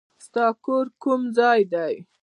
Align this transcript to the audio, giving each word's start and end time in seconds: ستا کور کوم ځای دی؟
ستا 0.25 0.45
کور 0.63 0.85
کوم 1.01 1.21
ځای 1.37 1.61
دی؟ 1.73 1.93